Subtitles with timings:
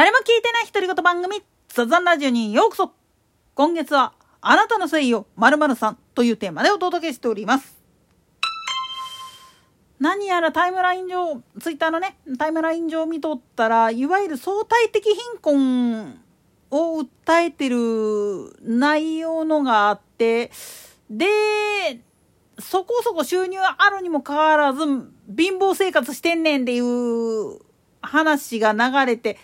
[0.00, 2.92] 誰も聞いてない独り言番組、ザザンラジオにようこそ
[3.54, 7.76] 今月は、あなたのせいよ、〇〇さんというテーマでお届けしております。
[9.98, 16.18] 何やらタイムライン上、ツイッターのね、タイムライン上見とったら、いわゆる相対的貧困
[16.70, 20.50] を訴えてる内容のがあって、
[21.10, 21.26] で、
[22.58, 27.58] そこそこ収入あるにもかかわらず、貧乏生活してんねんっていう
[28.00, 29.36] 話が流れて、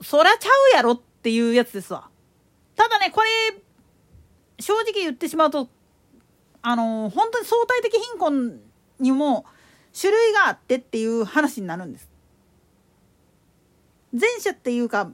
[0.00, 2.08] そりゃちゃうやろっていうやつですわ。
[2.76, 3.28] ただね、これ、
[4.60, 5.68] 正直言ってしまうと、
[6.62, 8.60] あの、本当に相対的貧困
[9.00, 9.44] にも
[9.98, 12.08] 種類があってっていう話になるんです。
[14.12, 15.10] 前者っていうか、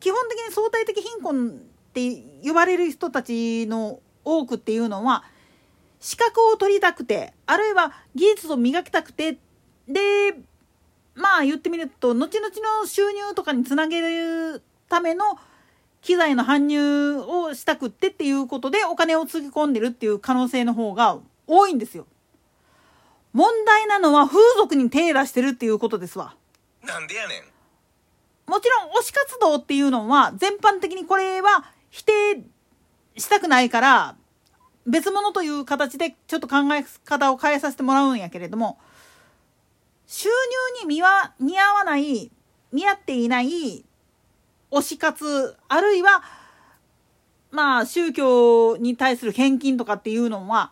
[0.00, 1.52] 基本的に相対的貧困っ
[1.92, 5.24] て呼ばれる人たちの多くっていうのは、
[6.00, 9.38] 資格を取りたくて、あるいは技術を磨きたくて、
[9.88, 10.38] で、
[11.14, 15.24] まあ言ってみると、後々の収入とかにつなげるための
[16.02, 22.06] 機材の搬入をしたくってっていうことでお金をつぎ込んでるっていう可能性の方が多いんですよ。
[23.32, 26.36] 問題なのは風俗に手出してるっていうことですわ。
[26.84, 28.50] なんでやねん。
[28.50, 32.12] もちろん推し活動っていうのは全般的にこれは否定
[33.16, 34.16] したくないから
[34.86, 38.78] 別物という形でちょっと考え方を変えさせてもらうんやけれども
[40.16, 42.30] 収入に見は似合わない
[42.70, 43.84] 見合っていない
[44.70, 46.22] 推し活あるいは
[47.50, 50.70] まあ宗教に対する献金とかっていうのは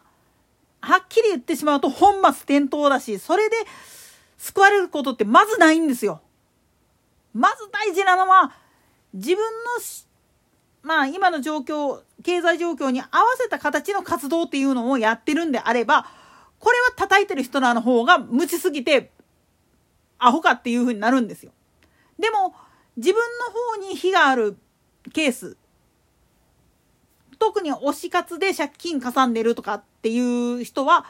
[0.81, 3.57] はっきり言ってしまうと本末転倒だしそれで
[4.39, 6.21] 救われることってまずないんですよ。
[7.35, 8.53] まず大事なのは
[9.13, 9.45] 自分の
[10.83, 16.07] まあ今の状況経済状況に合わせた形の活動っていうのをやってるんであれば
[16.61, 19.11] これは叩いてる人らの方が無知すぎて
[20.25, 21.53] アホかっていう風になるんですよ。
[22.19, 22.55] でも
[22.97, 24.57] 自分の方に非がある
[25.13, 25.57] ケース
[27.39, 31.07] 特に推し活で借金かさんでるとかっていう人は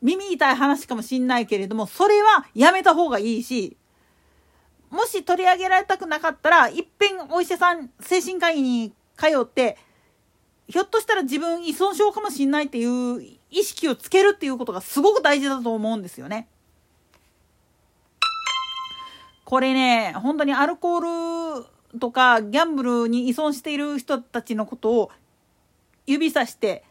[0.00, 3.76] 耳痛い話かもしんないけれどもそれはやめた方がいいし
[4.94, 9.76] もし取り上げられたくなかったら、いっぺんお医者さん、精神科医に通って、
[10.68, 13.20] ひょっとしたら自分依存症かもしんないっていう
[13.50, 16.46] 意識をつけるっていうことがすごく大事だと思うんですよね。
[19.44, 25.10] これね、本当にアルコールとかギャンブルに依存している人たちのことを
[26.06, 26.84] 指さして、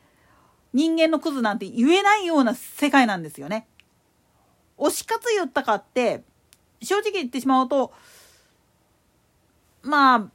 [0.73, 3.67] 人間のクズなんて言えないような世界なんですよね。
[4.77, 6.23] 推し活言ったかって、
[6.83, 7.93] 正直言ってしまうと
[9.81, 10.27] まあ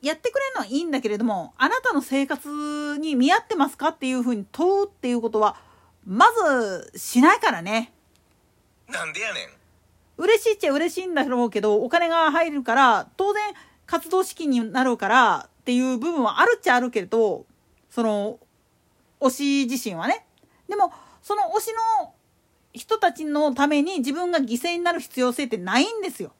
[0.00, 5.56] やってくれるのはいいんだけれどもあなたの生活に見合ってますかっていうふうに問うっていうことは
[6.06, 7.92] まずしないからね
[8.88, 9.61] なんでやねん。
[10.22, 13.42] 嬉しいっちゃ嬉しいんだろうけどお金が入るから当然
[13.86, 17.44] 活動資金になるからっていう部分はあるっちゃあるけれど
[17.90, 18.38] その
[19.20, 20.24] 推し自身はね
[20.68, 21.72] でもその推し
[22.02, 22.12] の
[22.72, 26.32] 人たちのために自分が犠牲になる必要性ってないんですよ。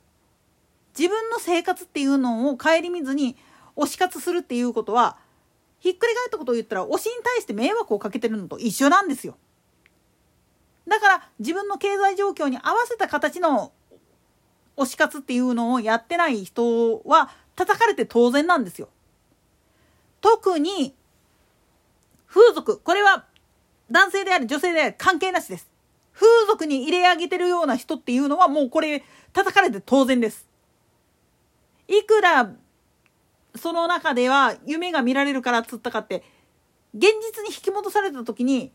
[0.99, 3.37] 自分の生活っていうのを顧みずに
[3.77, 5.17] 推し活するっていうことは
[5.81, 9.37] ひっくり返ったことを言ったら推しに対して迷惑をかけてるのと一緒なんですよ。
[10.87, 13.73] だから自分の経済状況に合わせた形の
[14.77, 18.89] 推し活っていうのをやってない人は叩かれて当然なんですよ。
[20.21, 20.95] 特に
[22.27, 23.27] 風俗これは
[23.91, 25.71] 男性である女性である関係なしです。
[26.13, 30.49] 風俗に入れ上げてるような人っていうのはもうこれ叩かれて当然です。
[31.89, 32.53] いくら
[33.55, 36.25] その中では夢が見られるからっつったかって
[36.95, 38.73] 現実に引き戻された時に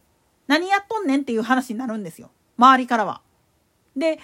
[0.47, 3.22] 何やっとんねんっていう話になるんですよ周りからは。
[3.96, 4.19] で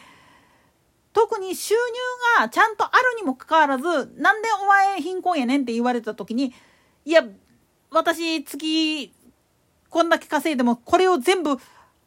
[1.13, 3.83] 特に収入がちゃんとあるにもかかわらず
[4.17, 6.53] なんでお前貧困やねんって言われた時に
[7.05, 7.23] いや
[7.91, 9.13] 私月
[9.89, 11.59] こんだけ稼いでもこれを全部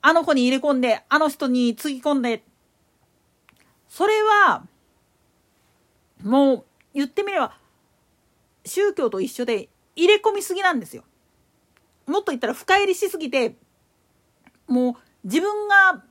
[0.09, 2.45] あの子に入れ込んで、あの人につぎ込んで、
[3.89, 4.65] それは、
[6.23, 6.65] もう
[6.95, 7.57] 言ってみれば、
[8.65, 11.03] 宗教と一緒で入れ込みすぎなんですよ。
[12.07, 13.57] もっと言ったら深入りしすぎて、
[14.67, 16.03] もう自分が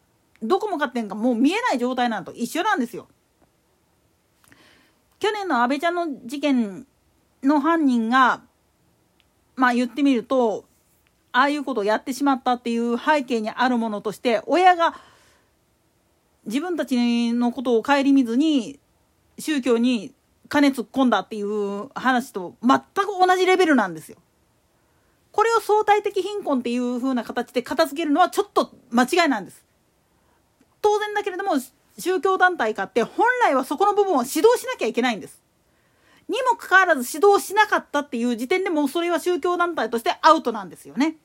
[0.42, 3.08] どこ向かってんかもう見えない状態なのと一緒なんですよ。
[5.20, 6.86] 去年の安倍ちゃんの事件
[7.42, 8.42] の犯人が、
[9.56, 10.66] まあ言ってみると、
[11.32, 14.96] ああいうことをやってしまったっていう背景にあるものとして親が
[16.46, 18.80] 自分たちのことを顧みずに
[19.38, 20.14] 宗教に
[20.48, 24.18] 金突っ込んだっていう話と全く同じレベルなんですよ。
[25.36, 29.66] これを相対的貧困っていう風な形で片付けるのはちょっと間違いなんです。
[30.82, 31.56] 当然だけれども
[32.00, 35.44] 宗教団体かって本来はそこの部分を指導しなきゃいけないんです。
[36.30, 41.18] にもかかわらず指導しなかったっていう時点でもうそれは宗教団体としてアウトなんですよね。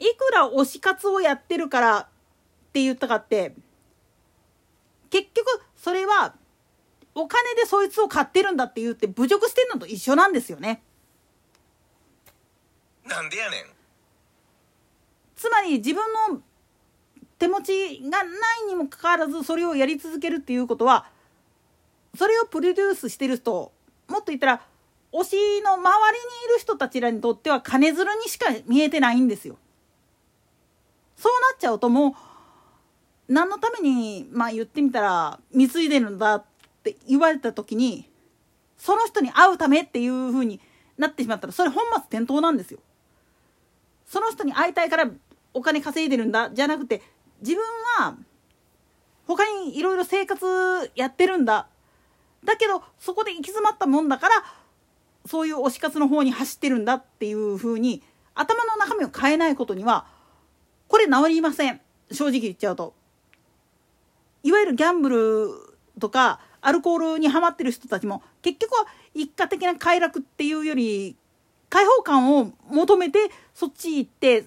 [0.00, 2.06] いくら推し活をやってるからっ
[2.72, 3.54] て言ったかって
[5.10, 6.34] 結局それは
[7.14, 10.82] お金でそいつを買ってるんだって言って侮辱してんのと一緒なんですよね。
[13.06, 13.64] なんでやねん
[15.36, 16.40] つまり自分の
[17.38, 18.30] 手持ちがな
[18.64, 21.06] いにもかかわらずそれをやり続けるっていうことは
[22.16, 23.72] それをプロデュースしてる人
[24.06, 24.62] もっと言ったら
[25.12, 29.58] 推しの周りにいる人たちらにとっては金づるにしか見えてないんですよ。
[31.16, 32.10] そうなっちゃうとも
[33.28, 36.44] う何のためにまあ言ってみたら貢いでるんだっ
[36.82, 38.08] って言われた時に
[38.76, 40.60] その人に会うためっていうふうに
[40.98, 42.80] なってしまったらそれ本末転倒なんですよ。
[44.04, 45.08] その人に会いたいから
[45.54, 47.00] お金稼いでるんだじゃなくて
[47.40, 47.62] 自分
[47.98, 48.16] は
[49.26, 51.68] 他にいろいろ生活やってるんだ
[52.44, 54.34] だけどそこで行き詰まったもんだから
[55.24, 58.02] そういう推し活の方に走ってるんだっていうふうに
[58.34, 60.06] 頭の中身を変えないことには
[60.88, 61.80] これ治りません
[62.10, 62.94] 正直言っちゃうと。
[64.42, 65.50] いわゆるギャンブル
[66.00, 71.16] とかアルコールにはまってる人たちも結局は一過的な快楽っていうより
[71.68, 73.18] 解放感を求めて
[73.52, 74.42] そっち行って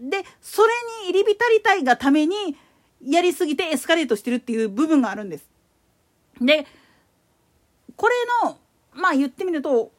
[0.00, 0.68] でそれ
[1.04, 2.56] に入り浸りたいがために
[3.04, 5.44] やりすぎてエスカレートしてるっていう部分があるんです。
[6.40, 6.66] で
[7.96, 8.14] これ
[8.44, 8.58] の
[8.94, 9.92] まあ言ってみると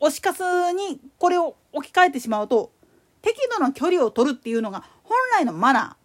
[0.00, 0.42] 推し活
[0.72, 2.70] にこれを置き換えてしまうと
[3.22, 5.96] 適度な距離を取るっていうのが本来のマナ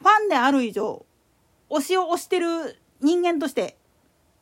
[0.00, 1.04] ーファンである以上
[1.70, 3.76] 推しを推してる人間として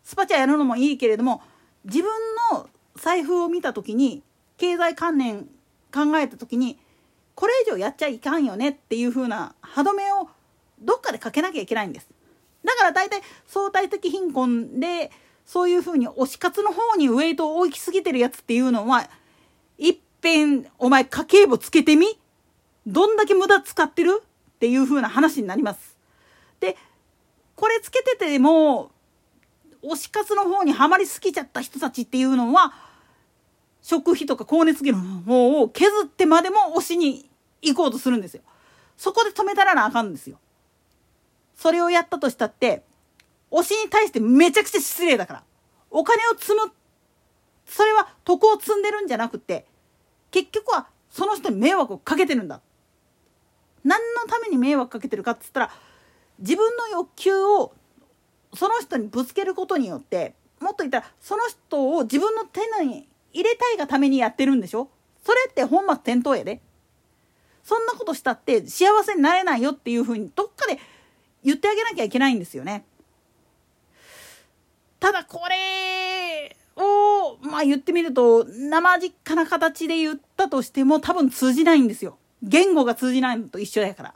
[0.04, 1.42] スパチャやるのもいいけれども
[1.84, 2.10] 自分
[2.52, 4.22] の財布を見た時に
[4.56, 5.48] 経済関連
[5.92, 6.78] 考えた時に
[7.34, 10.28] これ以上やっちゃいかんよねっていう風な歯止めを
[10.80, 12.08] どっかでかけなきゃいけないんです。
[12.64, 15.10] だから大体相対的貧困で
[15.44, 19.08] そういう風に推し活の方にウェイトを置きすぎてるやつっていうのは、
[19.78, 22.18] いっぺんお前家計簿つけてみ？
[22.86, 24.22] どんだけ無駄使ってる？
[24.22, 25.96] っていう風な話になります。
[26.58, 26.76] で、
[27.56, 28.92] これつけてても、
[29.82, 32.72] 推し活の方にはまりすぎちゃった人たちっていうのは、
[33.82, 37.30] 食費とか光熱費の方を削ってまでも推しに
[37.62, 38.42] 行こうとするんですよ。
[38.96, 40.38] そこで止めたらなあかんんですよ。
[41.56, 42.84] それをやったとしたって、
[43.50, 45.44] 推しに対してめちゃくちゃ失礼だから。
[45.90, 46.72] お金を積む。
[47.64, 49.66] それは徳を積んでるんじゃなくて、
[50.30, 52.60] 結局はその人に迷惑をかけてるんだ。
[53.84, 55.70] 何のために迷惑かけてるかっつったら、
[56.38, 57.74] 自分の欲求を
[58.54, 64.88] その人にぶつけることによって、もっと言ったら、その人を自分の手に入れたいがためにやってるんでしょ？
[65.24, 66.60] それって本末転倒やで。
[67.64, 70.78] そんなことしたって幸せになれないよっていうふうにどっかで
[71.42, 72.84] 言ってあげなきゃいけないんですよね。
[75.00, 82.18] ただこれを、まあ言ってみると、生実家な形で言ったとしても多分通じないんですよ。
[82.42, 84.14] 言語が通じないのと一緒やから。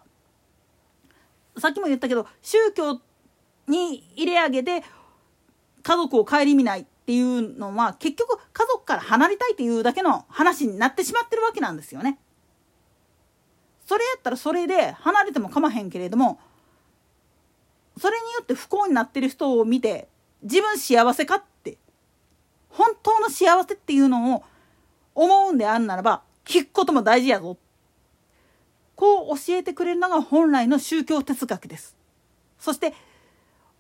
[1.61, 3.01] さっきも言ったけど、宗教
[3.69, 4.83] に入れ上げて
[5.83, 12.19] 家族を顧みないっていうのは結局家族から離れたいっていうだけの話になってしまってるわけなんですよね。
[13.87, 16.39] それやったらそれで離れても構へんけれども
[17.99, 20.07] それによって不幸になってる人を見て
[20.43, 21.77] 自分幸せかって
[22.69, 24.45] 本当の幸せっていうのを
[25.17, 27.70] 思うんであんならば聞くことも大事やぞっ
[29.01, 31.97] こう教えてくれるのが本来の宗教哲学です。
[32.59, 32.93] そして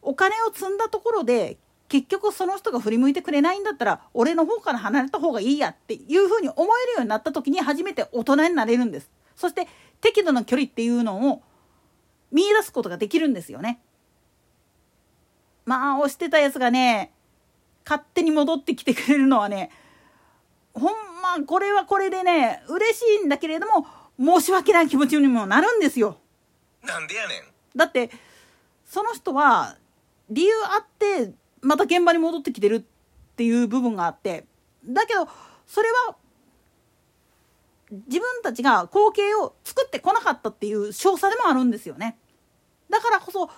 [0.00, 1.58] お金を積んだところで
[1.88, 9.10] 結局その人が振り向いてくれないんだったら俺の方から離れた方がいいやっていうふうに思えるようになった時に初めて大人になれるんです。
[9.36, 9.68] そして
[10.00, 11.42] 適度な距離っていうのを
[12.32, 13.82] 見出すことができるんですよね。
[15.66, 17.12] まあ押してたやつがね
[17.84, 19.70] 勝手に戻ってきてくれるのはね
[20.72, 23.86] ほんまこれはこれでね嬉しいんだけれども
[24.20, 26.18] 申し訳ない気持ちにもなるんですよ。
[26.82, 27.42] なんでやねん。
[27.74, 28.10] だって
[28.84, 29.76] その人は
[30.28, 32.82] 理由あってまた現場に戻ってきてるっ
[33.36, 34.44] ていう部分があって。
[34.84, 35.26] だけど
[35.66, 36.16] それは
[38.06, 42.18] 自分たちが後継を作ってこなかったっていう証左でもあるんですよね。
[42.88, 43.50] だからこそ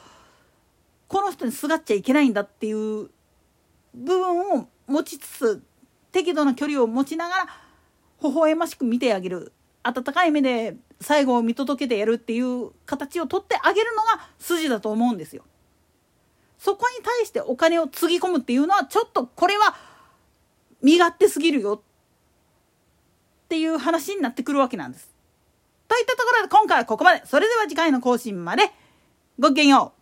[1.08, 3.10] この人にすがっちゃいけないんだっていう
[3.94, 5.62] 部分を持ちつつ
[6.12, 7.46] 適度な距離を持ちながら
[8.22, 9.52] 微笑ましく見てあげる
[9.82, 15.44] 温かい目で最後を見届けてやるっていう形をとってあげるのが筋だと思うんですよ。
[16.58, 19.74] そこに対してお金をつぎ込むっていうのはちょっとこれは
[20.80, 25.10] 身勝手すぎるよっていう話になってくるわけなんです。
[25.88, 27.26] といったところで今回はここまで。
[27.26, 28.70] それでは次回の更新まで。
[29.38, 30.01] ごきげんよう。